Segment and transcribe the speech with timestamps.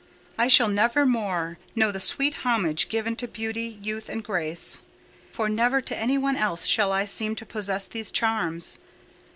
[0.35, 5.79] I shall never more know the sweet homage given to beauty, youth, and grace—for never
[5.79, 8.79] to any one else shall I seem to possess these charms.